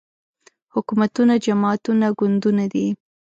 [0.73, 2.87] حکومتونه جماعتونه ګوندونه دي